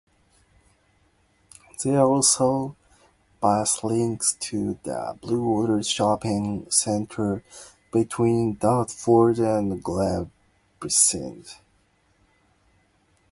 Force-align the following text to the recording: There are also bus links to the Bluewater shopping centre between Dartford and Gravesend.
There 1.83 1.99
are 1.99 2.07
also 2.07 2.75
bus 3.39 3.83
links 3.83 4.35
to 4.39 4.79
the 4.81 5.15
Bluewater 5.21 5.87
shopping 5.87 6.65
centre 6.71 7.43
between 7.93 8.55
Dartford 8.55 9.37
and 9.37 9.83
Gravesend. 9.83 11.49